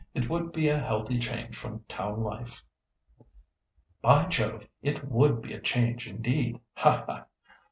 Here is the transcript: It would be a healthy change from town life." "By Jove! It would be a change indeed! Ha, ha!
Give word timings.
It 0.15 0.27
would 0.31 0.51
be 0.51 0.67
a 0.67 0.79
healthy 0.79 1.19
change 1.19 1.55
from 1.55 1.83
town 1.87 2.21
life." 2.23 2.63
"By 4.01 4.25
Jove! 4.29 4.65
It 4.81 5.03
would 5.07 5.43
be 5.43 5.53
a 5.53 5.61
change 5.61 6.07
indeed! 6.07 6.59
Ha, 6.77 7.05
ha! 7.05 7.25